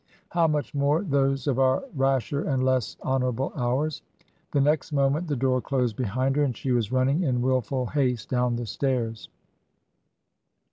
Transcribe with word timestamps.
How 0.29 0.47
much 0.47 0.73
more 0.73 1.03
those 1.03 1.45
of 1.45 1.59
our 1.59 1.83
rasher 1.95 2.41
and 2.41 2.63
less 2.65 2.97
honourable 3.03 3.53
hours! 3.55 4.01
The 4.49 4.59
next 4.59 4.91
moment 4.91 5.27
the 5.27 5.35
door 5.35 5.61
closed 5.61 5.95
behind 5.95 6.35
her, 6.37 6.43
and 6.43 6.57
she 6.57 6.71
was 6.71 6.91
running 6.91 7.21
in 7.21 7.43
wilful 7.43 7.85
haste 7.85 8.27
down 8.27 8.55
the 8.55 8.65
stairs. 8.65 9.29